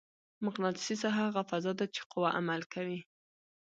مقناطیسي 0.45 0.95
ساحه 1.03 1.21
هغه 1.27 1.41
فضا 1.51 1.71
ده 1.79 1.85
چې 1.95 2.01
قوه 2.11 2.29
عمل 2.39 2.61
کوي. 2.73 2.99